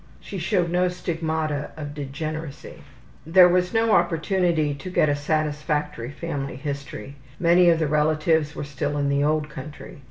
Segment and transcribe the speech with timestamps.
[0.19, 2.81] She showed no stigmata of degeneracy.
[3.23, 7.17] There was no opportunity to get a satisfactory family history.
[7.39, 9.99] Many of the relatives were still in the old country.